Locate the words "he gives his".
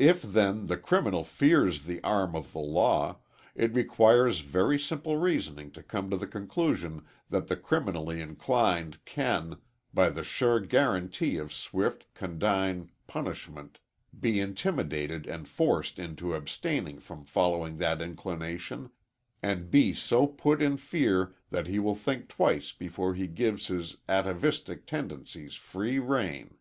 23.14-23.98